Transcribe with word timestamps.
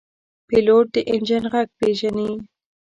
پیلوټ 0.47 0.85
د 0.93 0.95
انجن 1.11 1.43
غږ 1.53 1.67
پېژني. 1.79 2.31